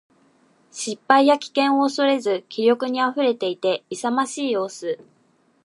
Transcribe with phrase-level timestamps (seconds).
[0.71, 4.97] 失敗や危険を恐れず気力に溢れていて、勇ましい様子。